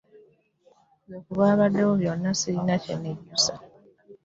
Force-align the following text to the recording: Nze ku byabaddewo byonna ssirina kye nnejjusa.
Nze 1.05 1.17
ku 1.23 1.29
byabaddewo 1.37 1.93
byonna 2.01 2.31
ssirina 2.35 2.75
kye 2.83 2.93
nnejjusa. 2.97 3.53